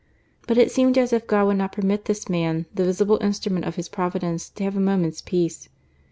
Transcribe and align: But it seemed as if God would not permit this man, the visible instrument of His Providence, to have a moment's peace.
But 0.47 0.57
it 0.57 0.71
seemed 0.71 0.97
as 0.97 1.13
if 1.13 1.27
God 1.27 1.45
would 1.45 1.57
not 1.57 1.73
permit 1.73 2.05
this 2.05 2.27
man, 2.27 2.65
the 2.73 2.85
visible 2.85 3.19
instrument 3.21 3.65
of 3.65 3.75
His 3.75 3.87
Providence, 3.87 4.49
to 4.49 4.63
have 4.63 4.75
a 4.75 4.79
moment's 4.79 5.21
peace. 5.21 5.69